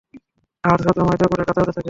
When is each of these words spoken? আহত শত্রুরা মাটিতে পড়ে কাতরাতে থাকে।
আহত 0.63 0.79
শত্রুরা 0.83 1.07
মাটিতে 1.07 1.27
পড়ে 1.31 1.43
কাতরাতে 1.47 1.65
থাকে। 1.67 1.79